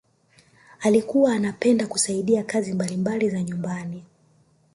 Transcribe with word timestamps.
alikuwa 0.79 1.33
anapenda 1.33 1.87
kusaidia 1.87 2.43
kazi 2.43 2.73
mbalimbali 2.73 3.29
za 3.29 3.43
nyumbani 3.43 4.03